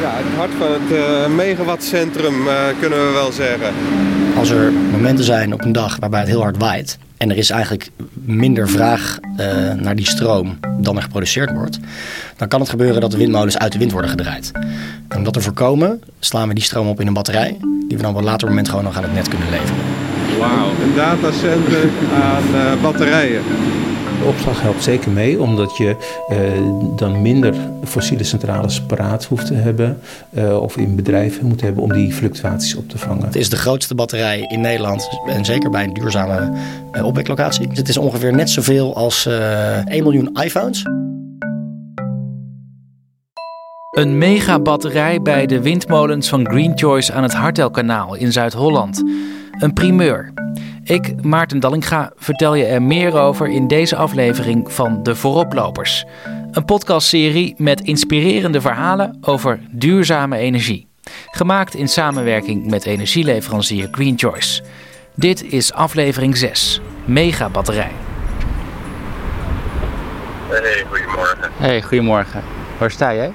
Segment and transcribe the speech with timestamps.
[0.00, 3.72] Ja, het hart van het uh, megawattcentrum uh, kunnen we wel zeggen.
[4.36, 7.50] Als er momenten zijn op een dag waarbij het heel hard waait en er is
[7.50, 11.78] eigenlijk minder vraag uh, naar die stroom dan er geproduceerd wordt,
[12.36, 14.50] dan kan het gebeuren dat de windmolens uit de wind worden gedraaid.
[15.08, 17.56] En om dat te voorkomen, slaan we die stroom op in een batterij,
[17.88, 19.84] die we dan op een later moment gewoon nog aan het net kunnen leveren.
[20.38, 23.42] Wauw, een datacenter aan batterijen.
[24.20, 25.96] De opslag helpt zeker mee, omdat je
[26.30, 30.00] uh, dan minder fossiele centrales paraat hoeft te hebben.
[30.30, 33.24] Uh, of in bedrijven moet hebben om die fluctuaties op te vangen.
[33.24, 35.08] Het is de grootste batterij in Nederland.
[35.26, 36.52] En zeker bij een duurzame
[36.92, 37.68] uh, opweklocatie.
[37.72, 40.82] Het is ongeveer net zoveel als 1 miljoen iPhones.
[43.90, 49.02] Een megabatterij bij de windmolens van Green Choice aan het Hartelkanaal in Zuid-Holland.
[49.58, 50.32] Een primeur.
[50.90, 56.04] Ik, Maarten Dallinga, vertel je er meer over in deze aflevering van De Vooroplopers.
[56.50, 60.88] Een podcastserie met inspirerende verhalen over duurzame energie.
[61.30, 64.62] Gemaakt in samenwerking met energieleverancier Green Choice.
[65.14, 67.92] Dit is aflevering 6, Megabatterij.
[70.48, 71.50] Hey, goedemorgen.
[71.56, 72.42] Hey, goedemorgen.
[72.78, 73.32] Waar sta jij?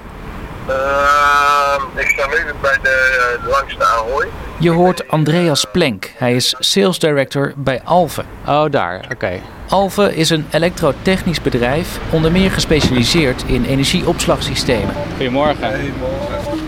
[0.70, 4.28] Uh, ik sta nu bij de, uh, langs de Ahoy.
[4.60, 6.12] Je hoort Andreas Plenk.
[6.18, 8.24] Hij is sales director bij Alve.
[8.48, 9.06] Oh, daar.
[9.12, 9.40] Oké.
[9.70, 14.94] Alve is een elektrotechnisch bedrijf, onder meer gespecialiseerd in energieopslagsystemen.
[15.16, 15.56] Goedemorgen.
[15.56, 16.64] Goedemorgen.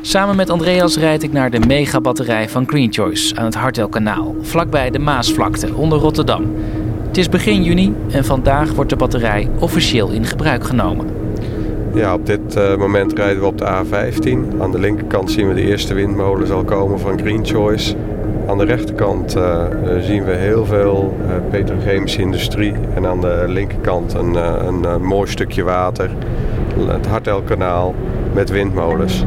[0.00, 4.90] Samen met Andreas rijd ik naar de megabatterij van Green Choice aan het Hartelkanaal, vlakbij
[4.90, 6.56] de Maasvlakte onder Rotterdam.
[7.06, 11.21] Het is begin juni en vandaag wordt de batterij officieel in gebruik genomen.
[11.94, 14.60] Ja, op dit uh, moment rijden we op de A15.
[14.60, 17.94] Aan de linkerkant zien we de eerste windmolen zal komen van Green Choice.
[18.46, 19.64] Aan de rechterkant uh,
[20.00, 22.72] zien we heel veel uh, petrochemische industrie.
[22.94, 26.10] En aan de linkerkant een, een mooi stukje water.
[26.86, 27.94] Het Hartelkanaal
[28.34, 29.24] met windmolens.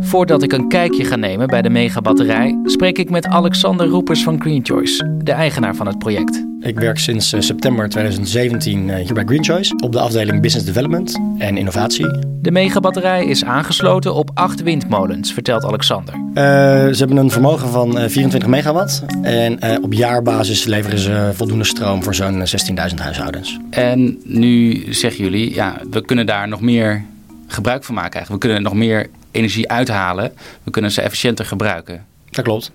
[0.00, 4.40] Voordat ik een kijkje ga nemen bij de megabatterij, spreek ik met Alexander Roepers van
[4.40, 6.47] Green Choice, de eigenaar van het project.
[6.60, 11.56] Ik werk sinds september 2017 hier bij Green Choice op de afdeling Business Development en
[11.56, 12.06] Innovatie.
[12.40, 16.14] De megabatterij is aangesloten op acht windmolens, vertelt Alexander.
[16.14, 21.64] Uh, ze hebben een vermogen van 24 megawatt en uh, op jaarbasis leveren ze voldoende
[21.64, 22.42] stroom voor zo'n
[22.90, 23.58] 16.000 huishoudens.
[23.70, 27.04] En nu zeggen jullie, ja, we kunnen daar nog meer
[27.46, 28.12] gebruik van maken.
[28.12, 28.42] Eigenlijk.
[28.42, 30.32] We kunnen nog meer energie uithalen.
[30.62, 32.04] We kunnen ze efficiënter gebruiken.
[32.30, 32.70] Dat klopt.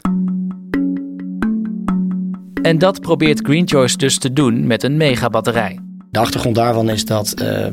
[2.64, 5.80] En dat probeert Green Choice dus te doen met een megabatterij.
[6.12, 7.66] De achtergrond daarvan is dat uh,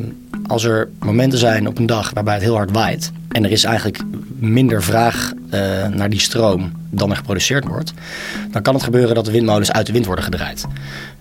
[0.47, 3.65] als er momenten zijn op een dag waarbij het heel hard waait en er is
[3.65, 3.99] eigenlijk
[4.39, 7.93] minder vraag uh, naar die stroom dan er geproduceerd wordt,
[8.51, 10.67] dan kan het gebeuren dat de windmolens uit de wind worden gedraaid.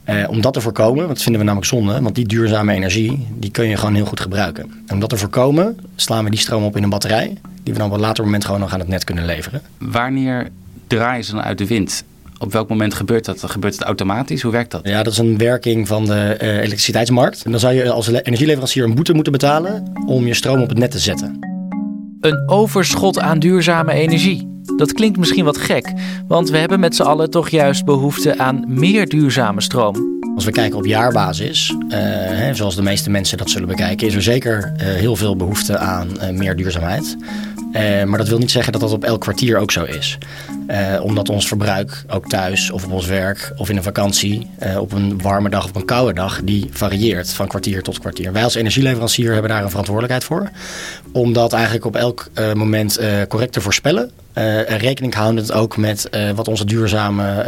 [0.09, 3.27] Uh, om dat te voorkomen, want dat vinden we namelijk zonde, want die duurzame energie
[3.33, 4.63] die kun je gewoon heel goed gebruiken.
[4.63, 7.79] En om dat te voorkomen slaan we die stroom op in een batterij die we
[7.79, 9.61] dan op een later moment gewoon nog aan het net kunnen leveren.
[9.77, 10.47] Wanneer
[10.87, 12.03] draaien ze dan uit de wind?
[12.39, 13.43] Op welk moment gebeurt dat?
[13.45, 14.41] Gebeurt het automatisch?
[14.41, 14.87] Hoe werkt dat?
[14.87, 17.43] Ja, dat is een werking van de uh, elektriciteitsmarkt.
[17.43, 20.77] En dan zou je als energieleverancier een boete moeten betalen om je stroom op het
[20.77, 21.39] net te zetten.
[22.21, 24.47] Een overschot aan duurzame energie.
[24.77, 25.93] Dat klinkt misschien wat gek,
[26.27, 29.95] want we hebben met z'n allen toch juist behoefte aan meer duurzame stroom.
[30.35, 34.15] Als we kijken op jaarbasis, uh, hè, zoals de meeste mensen dat zullen bekijken, is
[34.15, 37.17] er zeker uh, heel veel behoefte aan uh, meer duurzaamheid.
[38.05, 40.17] Maar dat wil niet zeggen dat dat op elk kwartier ook zo is.
[41.01, 44.49] omdat ons verbruik, ook thuis of op ons werk of in een vakantie,
[44.79, 48.31] op een warme dag of op een koude dag, die varieert van kwartier tot kwartier.
[48.31, 50.49] Wij als energieleverancier hebben daar een verantwoordelijkheid voor.
[51.11, 54.11] Om dat eigenlijk op elk moment correct te voorspellen.
[54.33, 57.45] en rekening houdend ook met wat onze duurzame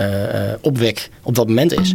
[0.61, 1.93] opwek op dat moment is.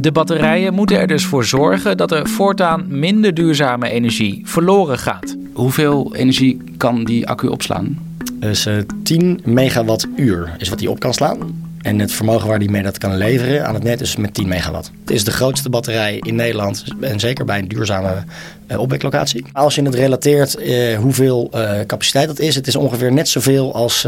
[0.00, 5.36] De batterijen moeten er dus voor zorgen dat er voortaan minder duurzame energie verloren gaat.
[5.58, 7.98] Hoeveel energie kan die accu opslaan?
[8.34, 11.66] Dus uh, 10 megawattuur is wat die op kan slaan.
[11.82, 14.48] En het vermogen waar die mee dat kan leveren aan het net is met 10
[14.48, 14.90] megawatt.
[15.00, 18.24] Het is de grootste batterij in Nederland en zeker bij een duurzame
[18.68, 19.44] uh, opweklocatie.
[19.52, 23.74] Als je het relateert uh, hoeveel uh, capaciteit dat is, het is ongeveer net zoveel
[23.74, 24.06] als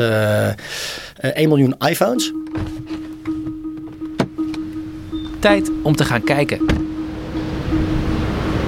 [1.20, 2.32] 1 miljoen iPhones.
[5.38, 6.89] Tijd om te gaan kijken.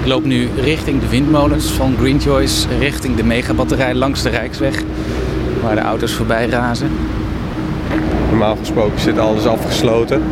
[0.03, 4.83] Ik loop nu richting de windmolens van Green Choice, richting de megabatterij langs de Rijksweg,
[5.61, 6.89] waar de auto's voorbij razen.
[8.29, 10.23] Normaal gesproken zit alles afgesloten.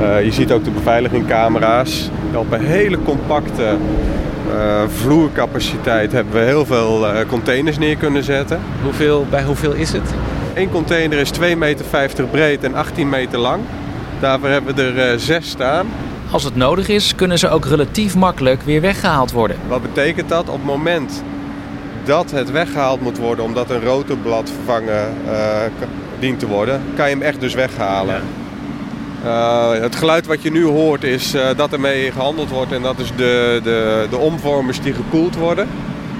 [0.00, 2.10] Uh, je ziet ook de beveiligingcamera's.
[2.34, 3.76] Op een hele compacte
[4.48, 8.60] uh, vloercapaciteit hebben we heel veel uh, containers neer kunnen zetten.
[8.82, 10.14] Hoeveel, bij hoeveel is het?
[10.54, 13.62] Eén container is 2,50 meter breed en 18 meter lang.
[14.20, 15.86] Daarvoor hebben we er zes staan.
[16.34, 19.56] Als het nodig is, kunnen ze ook relatief makkelijk weer weggehaald worden.
[19.68, 20.48] Wat betekent dat?
[20.48, 21.22] Op het moment
[22.04, 25.32] dat het weggehaald moet worden omdat een rotorblad vervangen uh,
[26.18, 28.22] dient te worden, kan je hem echt dus weghalen.
[29.24, 32.98] Uh, het geluid wat je nu hoort is uh, dat ermee gehandeld wordt en dat
[32.98, 35.68] is de, de, de omvormers die gekoeld worden.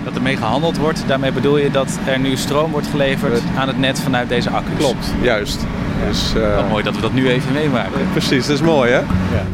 [0.04, 3.78] Dat ermee gehandeld wordt, daarmee bedoel je dat er nu stroom wordt geleverd aan het
[3.78, 4.76] net vanuit deze accu's?
[4.78, 5.60] Klopt, juist.
[5.60, 6.08] Ja.
[6.08, 8.00] Dus, uh, Wat mooi dat we dat nu even meemaken.
[8.12, 8.98] Precies, dat is mooi hè?
[8.98, 9.44] Ja.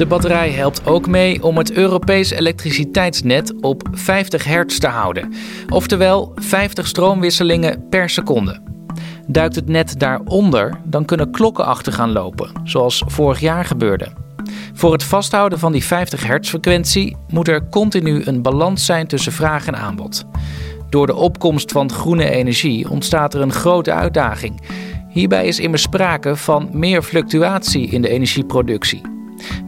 [0.00, 5.32] De batterij helpt ook mee om het Europees elektriciteitsnet op 50 hertz te houden.
[5.68, 8.60] Oftewel 50 stroomwisselingen per seconde.
[9.26, 14.12] Duikt het net daaronder, dan kunnen klokken achter gaan lopen, zoals vorig jaar gebeurde.
[14.72, 19.66] Voor het vasthouden van die 50 hertz-frequentie moet er continu een balans zijn tussen vraag
[19.66, 20.24] en aanbod.
[20.90, 24.60] Door de opkomst van groene energie ontstaat er een grote uitdaging.
[25.08, 29.18] Hierbij is immers sprake van meer fluctuatie in de energieproductie.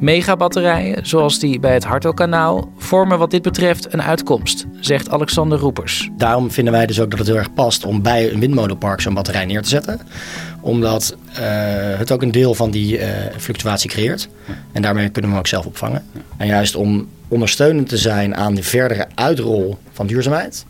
[0.00, 6.10] Megabatterijen, zoals die bij het Hartelkanaal, vormen wat dit betreft een uitkomst, zegt Alexander Roepers.
[6.16, 9.14] Daarom vinden wij dus ook dat het heel erg past om bij een windmolenpark zo'n
[9.14, 10.00] batterij neer te zetten.
[10.60, 11.36] Omdat uh,
[11.98, 14.28] het ook een deel van die uh, fluctuatie creëert.
[14.72, 16.04] En daarmee kunnen we hem ook zelf opvangen.
[16.36, 20.64] En juist om ondersteunend te zijn aan de verdere uitrol van duurzaamheid.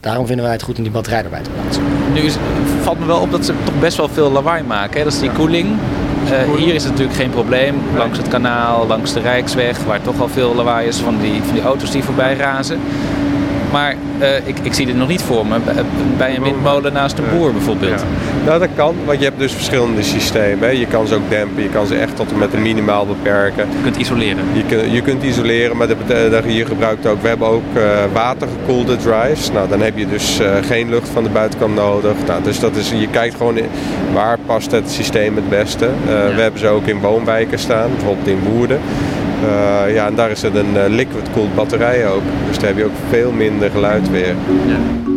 [0.00, 1.82] Daarom vinden wij het goed om die batterij erbij te plaatsen.
[2.12, 2.36] Nu is,
[2.82, 4.98] valt me wel op dat ze toch best wel veel lawaai maken.
[4.98, 5.04] Hè?
[5.04, 5.76] Dat is die koeling.
[6.24, 7.74] Uh, hier is het natuurlijk geen probleem.
[7.96, 11.54] Langs het kanaal, langs de Rijksweg, waar toch al veel lawaai is van die, van
[11.54, 12.80] die auto's die voorbij razen.
[13.72, 15.58] Maar uh, ik, ik zie dit nog niet voor me.
[16.16, 18.04] Bij een windmolen naast een boer bijvoorbeeld.
[18.44, 20.68] Nou, dat kan, want je hebt dus verschillende systemen.
[20.68, 20.74] Hè.
[20.74, 23.66] Je kan ze ook dempen, je kan ze echt tot en met een minimaal beperken.
[23.76, 24.44] Je kunt isoleren.
[24.52, 25.96] Je, kun, je kunt isoleren, maar dat,
[26.30, 27.22] dat je gebruikt ook.
[27.22, 27.82] We hebben ook uh,
[28.12, 29.52] watergekoelde drives.
[29.52, 32.12] Nou, dan heb je dus uh, geen lucht van de buitenkant nodig.
[32.26, 33.68] Nou, dus dat is, je kijkt gewoon in,
[34.12, 35.88] waar past het systeem het beste.
[36.06, 36.34] Ja.
[36.34, 38.80] We hebben ze ook in woonwijken staan, bijvoorbeeld in Woerden.
[39.44, 42.22] Uh, ja, en daar is het een uh, liquid cooled batterij ook.
[42.48, 44.34] Dus daar heb je ook veel minder geluid weer.
[44.66, 45.12] Ja.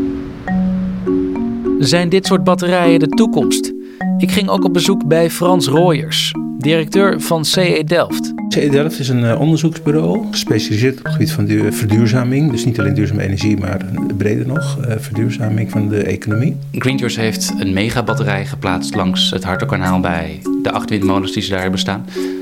[1.80, 3.74] Zijn dit soort batterijen de toekomst?
[4.18, 8.34] Ik ging ook op bezoek bij Frans Royers, directeur van CE Delft.
[8.50, 12.52] CE Delft is een uh, onderzoeksbureau gespecialiseerd op het gebied van verduurzaming.
[12.52, 13.86] Dus niet alleen duurzame energie, maar
[14.18, 16.58] breder nog, verduurzaming van de economie.
[16.72, 21.62] Greenjoys heeft een megabatterij geplaatst langs het Hartelkanaal bij de acht windmolens die ze daar
[21.62, 22.06] hebben staan.
[22.06, 22.37] Wat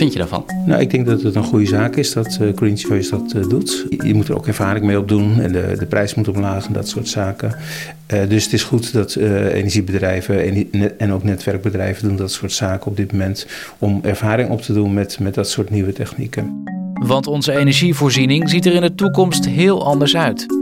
[0.00, 0.44] vind je daarvan?
[0.66, 3.48] Nou, ik denk dat het een goede zaak is dat uh, Green Choice dat uh,
[3.48, 3.86] doet.
[4.04, 6.88] Je moet er ook ervaring mee opdoen en de, de prijs moet omlaag en dat
[6.88, 7.54] soort zaken.
[8.14, 12.90] Uh, dus het is goed dat energiebedrijven en, en, ook netwerkbedrijven doen dat soort zaken
[12.90, 13.46] op dit moment
[13.78, 16.62] om ervaring op te doen met, met dat soort nieuwe technieken.
[17.06, 20.59] Want onze energievoorziening ziet er in de toekomst heel anders uit.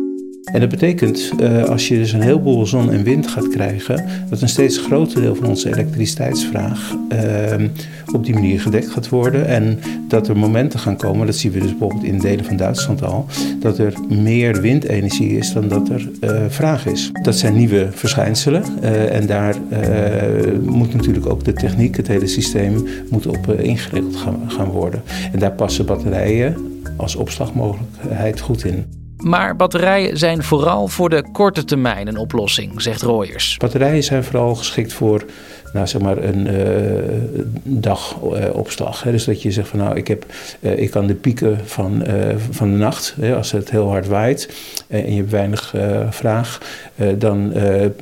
[0.53, 4.41] En dat betekent, uh, als je dus een heleboel zon en wind gaat krijgen, dat
[4.41, 7.67] een steeds groter deel van onze elektriciteitsvraag uh,
[8.13, 9.47] op die manier gedekt gaat worden.
[9.47, 9.79] En
[10.09, 13.27] dat er momenten gaan komen, dat zien we dus bijvoorbeeld in delen van Duitsland al,
[13.61, 17.11] dat er meer windenergie is dan dat er uh, vraag is.
[17.23, 18.65] Dat zijn nieuwe verschijnselen
[19.11, 19.57] en daar
[20.63, 24.17] moet natuurlijk ook de techniek, het hele systeem, moet op ingeregeld
[24.47, 25.03] gaan worden.
[25.33, 26.57] En daar passen batterijen
[26.97, 28.98] als opslagmogelijkheid goed in.
[29.23, 33.57] Maar batterijen zijn vooral voor de korte termijn een oplossing, zegt Royers.
[33.57, 35.25] Batterijen zijn vooral geschikt voor
[35.73, 39.05] nou, zeg maar een uh, dagopslag.
[39.05, 40.25] Uh, dus dat je zegt van nou, ik, heb,
[40.61, 42.05] uh, ik kan de pieken van,
[42.51, 44.49] van de nacht, als het heel hard waait
[44.87, 45.75] en je hebt weinig
[46.11, 46.61] vraag,
[47.19, 47.53] dan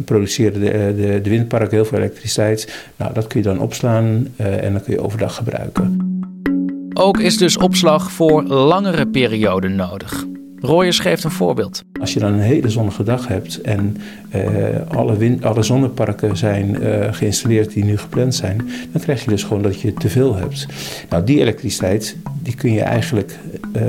[0.04, 2.88] produceren de, de, de windparken heel veel elektriciteit.
[2.96, 6.14] Nou, dat kun je dan opslaan en dan kun je overdag gebruiken.
[6.94, 10.26] Ook is dus opslag voor langere perioden nodig.
[10.60, 11.84] Royers geeft een voorbeeld.
[12.00, 13.96] Als je dan een hele zonnige dag hebt en
[14.34, 14.42] uh,
[14.88, 18.56] alle, wind, alle zonneparken zijn uh, geïnstalleerd die nu gepland zijn,
[18.92, 20.66] dan krijg je dus gewoon dat je te veel hebt.
[21.10, 23.38] Nou, die elektriciteit die kun je eigenlijk
[23.76, 23.82] uh,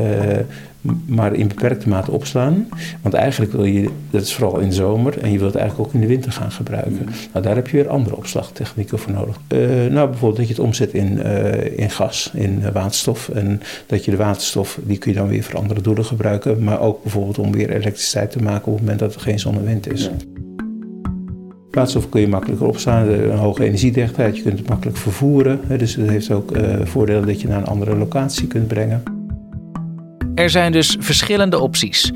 [1.06, 2.68] maar in beperkte mate opslaan.
[3.02, 5.90] Want eigenlijk wil je, dat is vooral in de zomer, en je wilt het eigenlijk
[5.90, 7.10] ook in de winter gaan gebruiken.
[7.34, 9.40] Nou, daar heb je weer andere opslagtechnieken voor nodig.
[9.54, 9.60] Uh,
[9.92, 13.30] nou, bijvoorbeeld dat je het omzet in, uh, in gas, in waterstof.
[13.30, 16.64] En dat je de waterstof, die kun je dan weer voor andere doelen gebruiken.
[16.64, 19.56] Maar ook bijvoorbeeld om weer elektriciteit te maken op het moment dat er geen zon
[19.56, 20.10] en wind is.
[21.72, 25.60] Waterstof kun je makkelijker opslaan, een hoge energiedichtheid, je kunt het makkelijk vervoeren.
[25.78, 26.52] Dus het heeft ook
[26.84, 29.17] voordelen dat je naar een andere locatie kunt brengen.
[30.38, 32.12] Er zijn dus verschillende opties.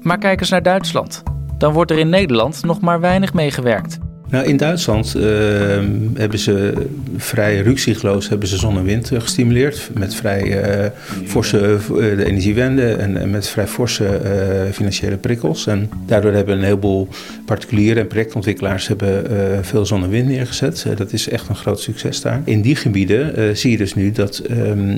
[0.00, 1.22] Maar kijk eens naar Duitsland.
[1.58, 3.98] Dan wordt er in Nederland nog maar weinig meegewerkt.
[4.28, 5.22] Nou, in Duitsland uh,
[6.14, 6.72] hebben ze
[7.16, 9.90] vrij ruksigloos hebben ze zon en wind gestimuleerd.
[9.94, 10.90] Met vrij uh,
[11.24, 14.20] forse de energiewende en, met vrij forse
[14.72, 15.66] financiële prikkels.
[15.66, 17.08] En daardoor hebben een heleboel
[17.44, 19.24] particulieren en projectontwikkelaars hebben,
[19.64, 20.86] veel zon en wind neergezet.
[20.96, 22.42] dat is echt een groot succes daar.
[22.44, 24.96] In die gebieden zie je dus nu dat um, eh,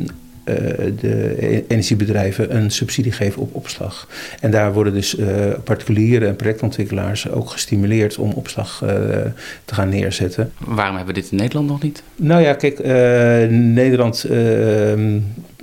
[1.00, 4.08] de energiebedrijven een subsidie geven op opslag.
[4.40, 5.26] En daar worden dus uh,
[5.64, 8.90] particulieren en projectontwikkelaars ook gestimuleerd om opslag uh,
[9.64, 10.52] te gaan neerzetten.
[10.58, 12.02] Waarom hebben we dit in Nederland nog niet?
[12.16, 12.78] Nou ja, kijk,
[13.50, 14.26] Nederland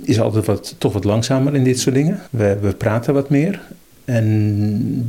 [0.04, 2.20] is altijd wat, toch wat langzamer in dit soort dingen.
[2.30, 3.60] We, we praten wat meer.
[4.04, 5.08] En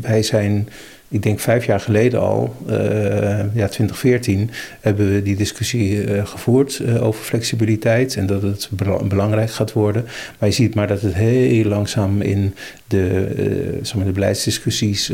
[0.00, 0.68] wij zijn
[1.08, 2.74] ik denk vijf jaar geleden al, uh,
[3.38, 8.68] ja, 2014, hebben we die discussie uh, gevoerd uh, over flexibiliteit en dat het
[9.08, 10.04] belangrijk gaat worden.
[10.38, 12.54] Maar je ziet maar dat het heel langzaam in
[12.86, 15.12] de, zeg maar de beleidsdiscussies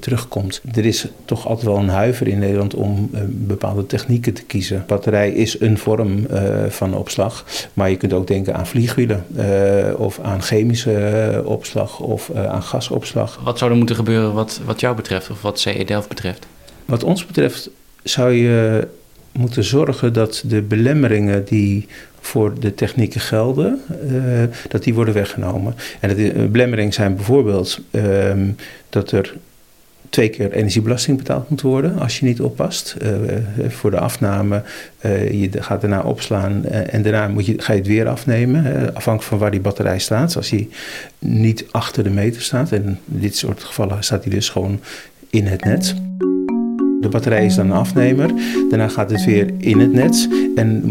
[0.00, 0.62] terugkomt.
[0.74, 4.84] Er is toch altijd wel een huiver in Nederland om bepaalde technieken te kiezen.
[4.86, 6.26] Batterij is een vorm
[6.68, 9.24] van opslag, maar je kunt ook denken aan vliegwielen
[9.96, 13.40] of aan chemische opslag of aan gasopslag.
[13.44, 16.46] Wat zou er moeten gebeuren wat, wat jou betreft of wat CE Delft betreft?
[16.84, 17.70] Wat ons betreft
[18.02, 18.86] zou je
[19.32, 21.88] moeten zorgen dat de belemmeringen die
[22.24, 23.80] voor de technieken gelden,
[24.12, 25.74] uh, dat die worden weggenomen.
[26.00, 28.32] En de belemmeringen zijn bijvoorbeeld uh,
[28.88, 29.34] dat er
[30.08, 32.96] twee keer energiebelasting betaald moet worden als je niet oppast.
[33.02, 33.10] Uh,
[33.68, 34.62] voor de afname,
[35.30, 38.64] je gaat daarna opslaan en daarna moet je, ga je het weer afnemen.
[38.94, 40.36] afhankelijk van waar die batterij staat.
[40.36, 40.68] Als hij
[41.18, 44.80] niet achter de meter staat, en in dit soort gevallen staat hij dus gewoon
[45.30, 45.94] in het net.
[47.04, 48.30] De batterij is dan een afnemer.
[48.70, 50.28] Daarna gaat het weer in het net.
[50.54, 50.84] En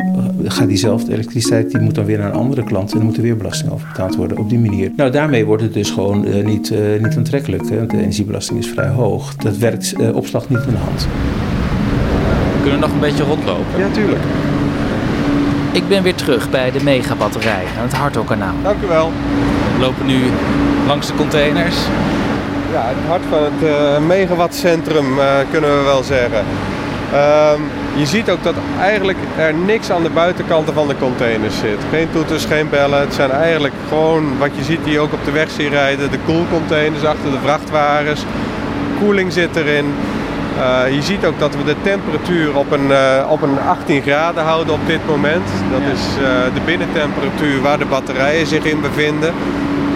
[0.44, 2.92] gaat diezelfde elektriciteit die moet dan weer naar een andere klant.
[2.92, 4.92] En dan moet er weer belasting over betaald worden op die manier.
[4.96, 7.70] Nou, daarmee wordt het dus gewoon uh, niet, uh, niet aantrekkelijk.
[7.70, 7.78] Hè?
[7.78, 9.36] Want de energiebelasting is vrij hoog.
[9.36, 11.08] Dat werkt uh, opslag niet in de hand.
[12.56, 13.80] We kunnen nog een beetje rondlopen.
[13.80, 14.22] Ja, tuurlijk.
[15.72, 18.56] Ik ben weer terug bij de megabatterij aan het Hartelkanaal.
[18.64, 19.12] Dank u wel.
[19.76, 20.20] We lopen nu
[20.88, 21.76] langs de containers.
[22.74, 26.46] Ja, het hart van het uh, megawattcentrum uh, kunnen we wel zeggen.
[27.14, 27.62] Um,
[27.96, 31.80] je ziet ook dat eigenlijk er niks aan de buitenkanten van de containers zit.
[31.92, 33.00] Geen toeters, geen bellen.
[33.00, 36.12] Het zijn eigenlijk gewoon wat je ziet die ook op de weg zien rijden.
[36.12, 38.26] De koelcontainers achter de vrachtwagens.
[39.00, 39.86] Koeling zit erin.
[40.58, 44.44] Uh, je ziet ook dat we de temperatuur op een, uh, op een 18 graden
[44.44, 45.48] houden op dit moment.
[45.72, 45.92] Dat ja.
[45.92, 49.34] is uh, de binnentemperatuur waar de batterijen zich in bevinden.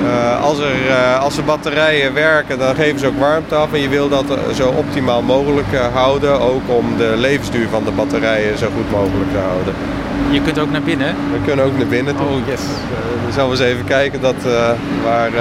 [0.03, 3.73] Uh, als, er, uh, als de batterijen werken, dan geven ze ook warmte af.
[3.73, 4.25] En je wil dat
[4.55, 6.41] zo optimaal mogelijk uh, houden.
[6.41, 9.73] Ook om de levensduur van de batterijen zo goed mogelijk te houden.
[10.29, 11.15] Je kunt ook naar binnen?
[11.31, 12.15] We kunnen ook naar binnen.
[12.15, 12.61] Oh, yes.
[13.23, 14.35] dan zullen we eens even kijken dat,
[15.03, 15.31] waar,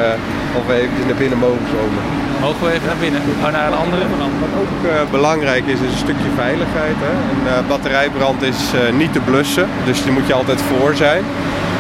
[0.59, 2.03] of we even naar binnen mogen komen.
[2.41, 3.21] Mogen we even naar binnen?
[3.45, 4.03] Oh, naar een andere?
[4.41, 6.97] Wat ook belangrijk is, is een stukje veiligheid.
[7.07, 7.13] Hè?
[7.57, 8.61] Een batterijbrand is
[8.93, 9.67] niet te blussen.
[9.85, 11.23] Dus die moet je altijd voor zijn.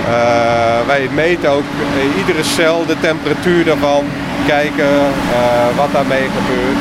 [0.06, 1.68] Uh, wij meten ook
[2.02, 4.04] in iedere cel de temperatuur daarvan,
[4.46, 6.80] kijken uh, wat daarmee gebeurt.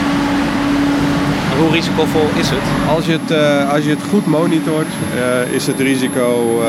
[1.59, 2.65] Hoe risicovol is het?
[2.95, 4.87] Als je het, uh, als je het goed monitort,
[5.51, 6.61] is het risico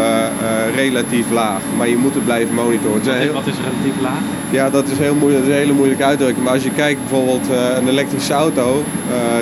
[0.75, 1.61] relatief laag.
[1.77, 3.19] Maar je moet het blijven monitoren.
[3.19, 3.33] Heel...
[3.33, 4.23] Wat is relatief laag?
[4.51, 6.45] Ja, dat is heel moeilijk, dat is een hele moeilijke uitdrukking.
[6.45, 7.47] Maar als je kijkt bijvoorbeeld
[7.77, 8.85] een elektrische auto,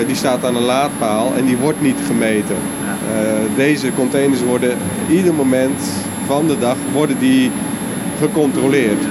[0.07, 2.55] die staat aan een laadpaal en die wordt niet gemeten.
[2.85, 2.95] Ja.
[3.55, 4.77] deze containers worden
[5.09, 5.81] ieder moment
[6.25, 7.51] van de dag worden die
[8.19, 9.01] gecontroleerd.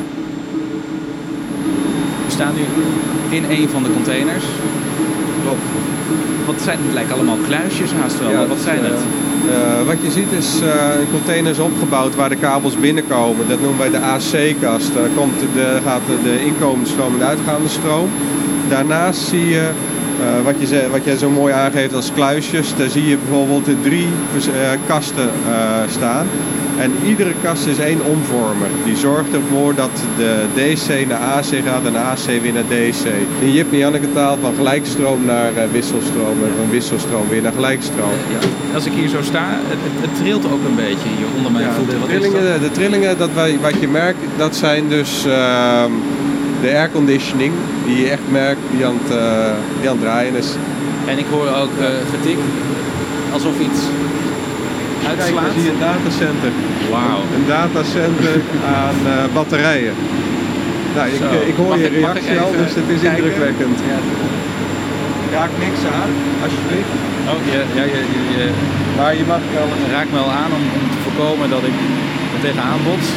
[2.25, 2.64] We staan nu
[3.37, 4.44] in een van de containers.
[5.42, 5.62] Klopt.
[6.47, 6.94] Wat zijn het?
[6.94, 8.30] lijkt allemaal kluisjes haast wel.
[8.30, 9.00] Ja, wat zijn het?
[9.47, 10.71] Uh, wat je ziet is uh,
[11.11, 13.49] containers opgebouwd waar de kabels binnenkomen.
[13.49, 14.94] Dat noemen wij de AC-kast.
[14.94, 18.09] Daar komt de, gaat de inkomende stroom en de uitgaande stroom.
[18.68, 19.71] Daarnaast zie je
[20.21, 23.80] uh, wat, je, wat jij zo mooi aangeeft als kluisjes, daar zie je bijvoorbeeld de
[23.83, 24.06] drie
[24.37, 24.52] uh,
[24.87, 26.26] kasten uh, staan.
[26.78, 28.68] En iedere kast is één omvormer.
[28.85, 33.04] Die zorgt ervoor dat de DC naar AC gaat en de AC weer naar DC.
[33.40, 38.16] In Jip en Janneke taal van gelijkstroom naar wisselstroom en van wisselstroom weer naar gelijkstroom.
[38.30, 38.75] Ja.
[38.75, 41.64] Als ik hier zo sta, het, het, het, trilt ook een beetje hier onder mijn
[41.64, 42.00] ja, voeten.
[42.00, 42.61] De trillingen, dat?
[42.61, 45.85] de trillingen dat wij, wat je merkt, dat zijn dus uh,
[46.64, 47.52] de airconditioning
[47.87, 50.50] die je echt merkt die aan het, uh, die aan het draaien is.
[51.11, 52.38] En ik hoor ook uh, getik,
[53.37, 53.80] alsof iets
[55.04, 56.52] Kijk, daar zie je een datacenter.
[56.90, 57.21] Wauw.
[57.37, 58.37] Een datacenter
[58.83, 59.94] aan uh, batterijen.
[60.94, 63.25] Nou, ik, ik, hoor mag je reactie al, dus het is kijken?
[63.25, 63.78] indrukwekkend.
[63.90, 63.99] Ja.
[65.37, 66.11] Raak niks aan,
[66.44, 66.92] alsjeblieft.
[67.33, 68.00] Oh, ja, ja, ja,
[68.38, 68.49] ja,
[68.99, 69.68] Maar je mag wel...
[69.97, 71.76] Raak me wel aan om, om te voorkomen dat ik
[72.35, 73.09] er tegenaan bots.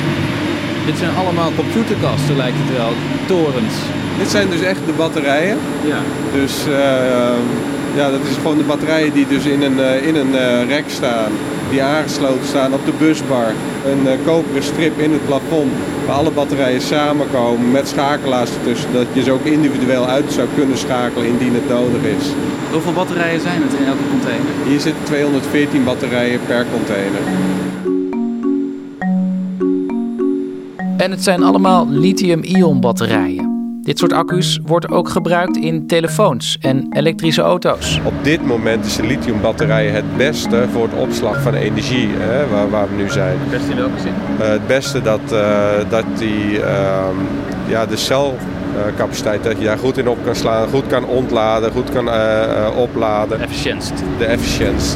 [0.89, 2.91] Dit zijn allemaal computerkasten lijkt het wel,
[3.25, 3.75] torens.
[4.17, 5.58] Dit zijn dus echt de batterijen.
[5.84, 6.00] Ja.
[6.34, 6.75] Dus uh,
[7.96, 11.32] Ja, dat is gewoon de batterijen die dus in een, in een rek staan
[11.70, 13.51] die aangesloten staan op de busbar.
[13.86, 15.72] Een uh, koperen strip in het plafond
[16.06, 18.94] waar alle batterijen samenkomen met schakelaars ertussen.
[18.94, 22.25] Dat je ze ook individueel uit zou kunnen schakelen indien het nodig is.
[22.72, 24.51] Hoeveel batterijen zijn het in elke container?
[24.65, 27.22] Hier zitten 214 batterijen per container.
[30.98, 33.56] En het zijn allemaal lithium-ion batterijen.
[33.82, 38.00] Dit soort accu's wordt ook gebruikt in telefoons en elektrische auto's.
[38.06, 42.70] Op dit moment is de lithiumbatterij het beste voor het opslag van energie, hè, waar,
[42.70, 43.38] waar, we nu zijn.
[43.39, 44.13] Het beste in welke zin?
[44.39, 47.08] Uh, het beste dat, uh, dat die, uh,
[47.68, 51.89] ja, de celcapaciteit, dat je daar goed in op kan slaan, goed kan ontladen, goed
[51.89, 53.39] kan eh, opladen.
[53.42, 53.94] Efficiëntst.
[54.18, 54.96] De efficiëntst.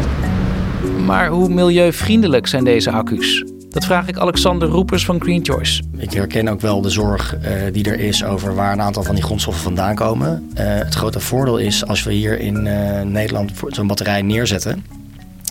[1.05, 3.43] Maar hoe milieuvriendelijk zijn deze accu's?
[3.71, 5.83] Dat vraag ik Alexander Roepers van Green Choice.
[5.97, 9.15] Ik herken ook wel de zorg uh, die er is over waar een aantal van
[9.15, 10.51] die grondstoffen vandaan komen.
[10.53, 14.85] Uh, het grote voordeel is als we hier in uh, Nederland zo'n batterij neerzetten.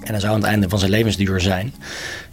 [0.05, 1.75] En dat zou aan het einde van zijn levensduur zijn.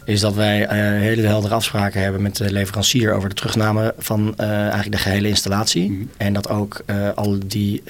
[0.04, 0.66] Is dat wij
[1.00, 5.90] hele heldere afspraken hebben met de leverancier over de terugname van eigenlijk de gehele installatie.
[5.90, 6.10] Mm.
[6.16, 7.82] En dat ook al die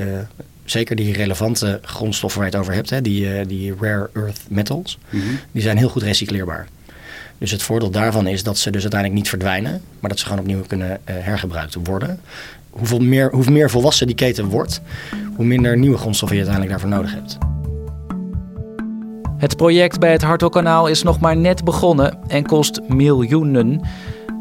[0.64, 4.99] zeker die relevante grondstoffen waar je het over hebt, hè, die, die rare earth metals,
[5.11, 5.38] mm -hmm.
[5.52, 6.69] die zijn heel goed recycleerbaar.
[7.38, 10.40] Dus het voordeel daarvan is dat ze dus uiteindelijk niet verdwijnen, maar dat ze gewoon
[10.40, 12.21] opnieuw kunnen uh, hergebruikt worden.
[12.71, 14.80] Hoeveel meer, hoe meer volwassen die keten wordt,
[15.37, 17.38] hoe minder nieuwe grondstoffen je uiteindelijk daarvoor nodig hebt.
[19.38, 23.80] Het project bij het Hartelkanaal is nog maar net begonnen en kost miljoenen.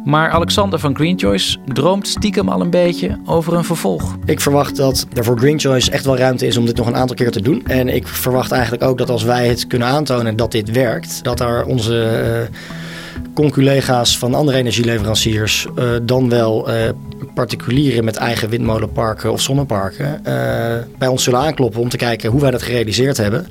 [0.05, 4.17] Maar Alexander van Green Choice droomt stiekem al een beetje over een vervolg.
[4.25, 6.95] Ik verwacht dat er voor Green Choice echt wel ruimte is om dit nog een
[6.95, 7.65] aantal keer te doen.
[7.65, 11.37] En ik verwacht eigenlijk ook dat als wij het kunnen aantonen dat dit werkt, dat
[11.37, 12.47] daar onze.
[12.49, 12.55] Uh,
[13.33, 16.89] conculega's van andere energieleveranciers, uh, dan wel uh,
[17.33, 20.33] particulieren met eigen windmolenparken of zonneparken, uh,
[20.97, 23.47] bij ons zullen aankloppen om te kijken hoe wij dat gerealiseerd hebben.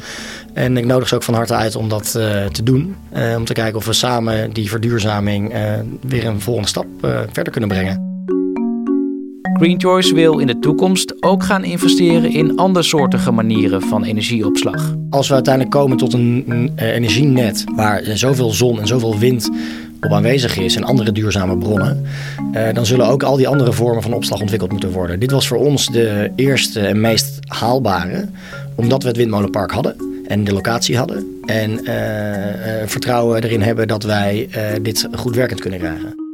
[0.55, 2.11] En ik nodig ze ook van harte uit om dat
[2.53, 2.97] te doen.
[3.37, 5.55] om te kijken of we samen die verduurzaming
[6.01, 6.87] weer een volgende stap
[7.33, 8.16] verder kunnen brengen.
[9.59, 14.95] Green Choice wil in de toekomst ook gaan investeren in andersoortige manieren van energieopslag.
[15.11, 19.51] Als we uiteindelijk komen tot een, een energienet waar zoveel zon en zoveel wind
[20.01, 22.07] op aanwezig is en andere duurzame bronnen,
[22.53, 25.21] eh, dan zullen ook al die andere vormen van opslag ontwikkeld moeten worden.
[25.21, 28.29] Dit was voor ons de eerste en meest haalbare,
[28.75, 31.41] omdat we het windmolenpark hadden en de locatie hadden.
[31.45, 31.91] En uh,
[32.87, 34.49] vertrouwen erin hebben dat wij
[34.83, 36.26] dit goed werkend kunnen krijgen.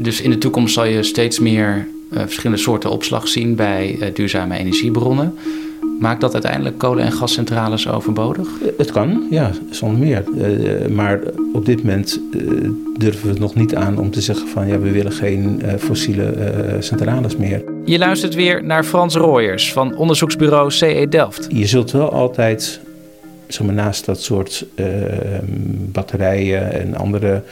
[0.00, 4.06] Dus in de toekomst zal je steeds meer uh, verschillende soorten opslag zien bij uh,
[4.14, 5.34] duurzame energiebronnen.
[6.00, 8.48] Maakt dat uiteindelijk kolen- en gascentrales overbodig?
[8.76, 10.24] Het kan, ja, zonder meer.
[10.36, 11.20] Uh, maar
[11.52, 12.20] op dit moment
[12.96, 16.76] durven we het nog niet aan om te zeggen van ja, we willen geen fossiele
[16.80, 17.64] centrales meer.
[17.84, 21.46] Je luistert weer naar Frans Royers van onderzoeksbureau CE Delft.
[21.48, 22.80] Je zult wel altijd
[23.48, 24.86] zeg naast dat soort uh,
[25.68, 27.42] batterijen en andere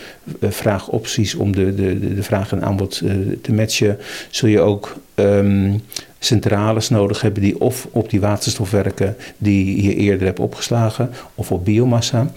[0.40, 3.98] uh, vraagopties om de, de, de vraag en aanbod uh, te matchen,
[4.30, 5.82] zul je ook um,
[6.18, 11.52] centrales nodig hebben die of op die waterstof werken die je eerder hebt opgeslagen, of
[11.52, 12.32] op biomassa.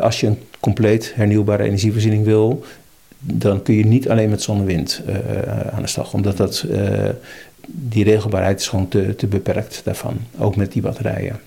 [0.00, 2.64] als je een compleet hernieuwbare energievoorziening wil,
[3.18, 5.02] dan kun je niet alleen met zon en wind
[5.72, 6.64] aan de slag, omdat dat,
[7.66, 11.40] die regelbaarheid is gewoon te, te beperkt daarvan, ook met die batterijen.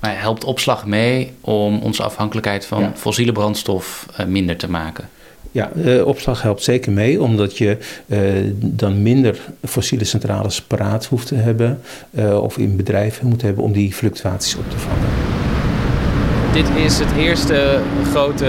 [0.00, 2.92] Maar helpt opslag mee om onze afhankelijkheid van ja.
[2.94, 5.08] fossiele brandstof uh, minder te maken?
[5.52, 8.20] Ja, uh, opslag helpt zeker mee, omdat je uh,
[8.54, 11.80] dan minder fossiele centrales paraat hoeft te hebben
[12.42, 15.27] of in bedrijven moet hebben om die fluctuaties op te vangen.
[16.58, 18.46] Dit is het eerste grote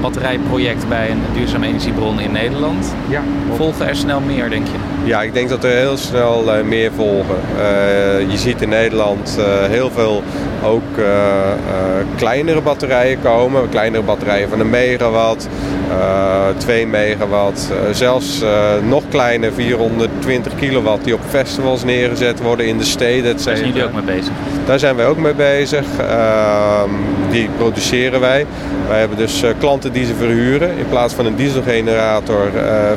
[0.00, 2.94] batterijproject bij een duurzame energiebron in Nederland.
[3.08, 3.22] Ja.
[3.54, 5.08] Volgen er snel meer, denk je?
[5.08, 7.36] Ja, ik denk dat er heel snel uh, meer volgen.
[7.56, 10.22] Uh, je ziet in Nederland uh, heel veel
[10.64, 10.82] ook
[12.16, 13.68] kleinere batterijen komen.
[13.68, 15.48] Kleinere batterijen van een megawatt,
[16.56, 17.70] 2 megawatt.
[17.92, 18.42] zelfs
[18.88, 23.32] nog kleiner, 420 kilowatt, die op festivals neergezet worden in de steden.
[23.32, 24.32] Daar zijn jullie ook mee bezig?
[24.64, 25.84] Daar zijn wij ook mee bezig.
[25.98, 26.90] Ehm,
[27.30, 28.46] die produceren wij.
[28.88, 30.78] Wij hebben dus klanten die ze verhuren.
[30.78, 32.50] In plaats van een dieselgenerator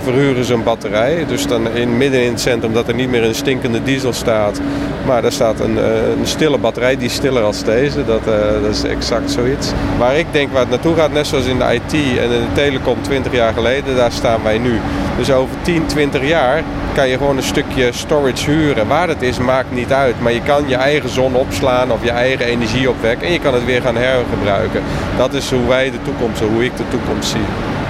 [0.04, 1.26] verhuren ze een batterij.
[1.28, 4.60] Dus dan in midden in het centrum dat er niet meer een stinkende diesel staat.
[5.06, 5.78] Maar daar staat een,
[6.20, 8.06] een stille batterij, die is stiller als deze.
[8.06, 8.24] Dat,
[8.62, 9.72] dat is exact zoiets.
[9.98, 12.54] Waar ik denk waar het naartoe gaat, net zoals in de IT en in de
[12.54, 14.80] telecom 20 jaar geleden, daar staan wij nu.
[15.18, 18.88] Dus over 10, 20 jaar kan je gewoon een stukje storage huren.
[18.88, 20.22] Waar het is, maakt niet uit.
[20.22, 23.54] Maar je kan je eigen zon opslaan of je eigen energie opwekken en je kan
[23.54, 24.82] het weer gaan hergebruiken.
[25.18, 27.46] Dat is hoe wij de toekomst, hoe ik de toekomst zie.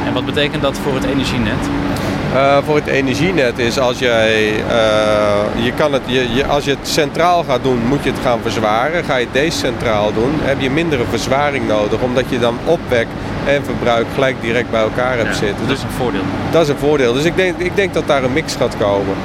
[0.06, 1.69] En wat betekent dat voor het energienet?
[2.34, 6.71] Uh, voor het energienet is als jij, uh, je kan het, je, je, als je
[6.71, 9.04] het centraal gaat doen, moet je het gaan verzwaren.
[9.04, 13.08] Ga je het decentraal doen, heb je mindere verzwaring nodig, omdat je dan opwek
[13.45, 15.67] en verbruik gelijk direct bij elkaar hebt zitten.
[15.67, 16.23] Dat is een voordeel.
[16.51, 17.13] Dat is een voordeel.
[17.13, 19.15] Dus ik denk, ik denk dat daar een mix gaat komen.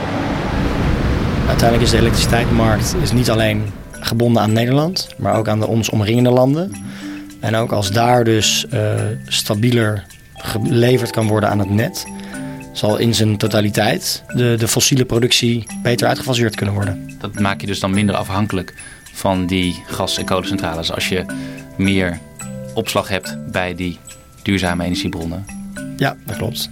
[1.48, 5.90] Uiteindelijk is de elektriciteitsmarkt is niet alleen gebonden aan Nederland, maar ook aan de ons
[5.90, 6.72] omringende landen.
[7.40, 8.94] En ook als daar dus uh,
[9.26, 12.06] stabieler geleverd kan worden aan het net,
[12.72, 17.10] zal in zijn totaliteit de, de fossiele productie beter uitgefaseerd kunnen worden.
[17.18, 18.74] Dat maak je dus dan minder afhankelijk
[19.12, 21.24] van die gas- en kolencentrales als je
[21.76, 22.18] meer
[22.74, 23.98] opslag hebt bij die
[24.42, 25.44] duurzame energiebronnen.
[25.96, 26.70] Ja, dat klopt.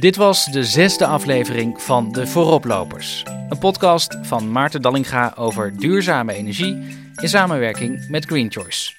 [0.00, 3.22] Dit was de zesde aflevering van De Vooroplopers.
[3.48, 6.78] Een podcast van Maarten Dallinga over duurzame energie
[7.14, 8.92] in samenwerking met Green Choice.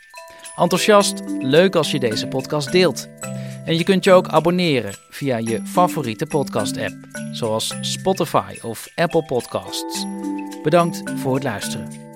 [0.55, 3.09] Enthousiast, leuk als je deze podcast deelt.
[3.65, 6.95] En je kunt je ook abonneren via je favoriete podcast-app,
[7.31, 10.05] zoals Spotify of Apple Podcasts.
[10.63, 12.10] Bedankt voor het luisteren.